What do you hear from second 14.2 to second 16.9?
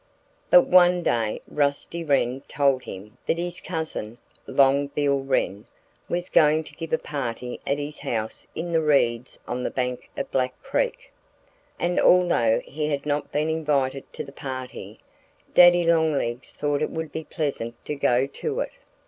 the party, Daddy Longlegs thought it